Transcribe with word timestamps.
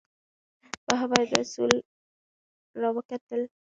محمدرسول 0.87 1.71
را 2.81 2.89
وکتل. 2.97 3.41